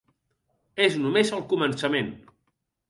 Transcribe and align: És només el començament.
És 0.87 0.97
només 1.03 1.33
el 1.39 1.47
començament. 1.55 2.13